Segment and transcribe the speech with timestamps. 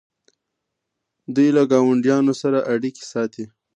[1.35, 3.45] دوی له ګاونډیانو سره اړیکې ساتي.